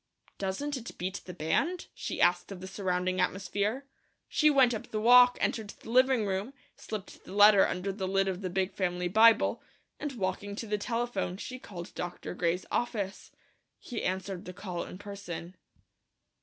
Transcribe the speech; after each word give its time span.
"Doesn't 0.39 0.75
it 0.77 0.97
beat 0.97 1.21
the 1.25 1.33
band?" 1.35 1.85
she 1.93 2.19
asked 2.19 2.51
of 2.51 2.59
the 2.59 2.65
surrounding 2.65 3.21
atmosphere. 3.21 3.85
She 4.27 4.49
went 4.49 4.73
up 4.73 4.87
the 4.87 4.99
walk, 4.99 5.37
entered 5.39 5.69
the 5.69 5.91
living 5.91 6.25
room, 6.25 6.55
slipped 6.75 7.23
the 7.23 7.33
letter 7.33 7.67
under 7.67 7.91
the 7.93 8.07
lid 8.07 8.27
of 8.27 8.41
the 8.41 8.49
big 8.49 8.73
family 8.73 9.07
Bible, 9.07 9.61
and 9.99 10.13
walking 10.13 10.55
to 10.55 10.65
the 10.65 10.79
telephone 10.79 11.37
she 11.37 11.59
called 11.59 11.93
Dr. 11.93 12.33
Gray's 12.33 12.65
office. 12.71 13.29
He 13.77 14.01
answered 14.03 14.45
the 14.45 14.53
call 14.53 14.83
in 14.85 14.97
person. 14.97 15.55